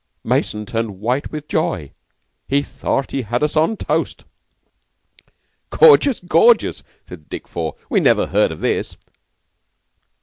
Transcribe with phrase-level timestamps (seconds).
[0.23, 1.91] Mason turned white with joy.
[2.47, 4.25] He thought he had us on toast."
[5.69, 6.19] "Gorgeous!
[6.21, 7.75] Gorgeous!" said Dick Four.
[7.87, 8.97] "We never heard of this."